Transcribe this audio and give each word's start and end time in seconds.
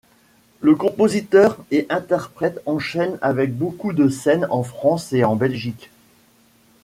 Le 0.61 0.73
compositeur 0.73 1.63
et 1.69 1.85
interprète 1.91 2.59
enchaîne 2.65 3.19
avec 3.21 3.55
beaucoup 3.55 3.93
de 3.93 4.09
scènes 4.09 4.47
en 4.49 4.63
France 4.63 5.13
et 5.13 5.23
en 5.23 5.35
Belgique. 5.35 5.91